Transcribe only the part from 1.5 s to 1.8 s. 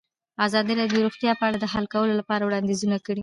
د